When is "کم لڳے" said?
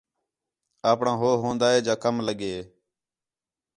2.03-2.53